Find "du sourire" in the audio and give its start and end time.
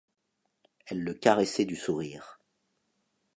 1.65-2.39